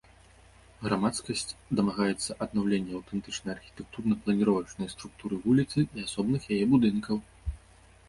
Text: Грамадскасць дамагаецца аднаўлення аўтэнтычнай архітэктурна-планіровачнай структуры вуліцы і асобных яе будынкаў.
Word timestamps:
Грамадскасць 0.85 1.53
дамагаецца 1.81 2.37
аднаўлення 2.47 2.91
аўтэнтычнай 3.01 3.53
архітэктурна-планіровачнай 3.59 4.93
структуры 4.97 5.35
вуліцы 5.49 5.89
і 5.95 6.09
асобных 6.11 6.41
яе 6.61 6.63
будынкаў. 6.77 7.27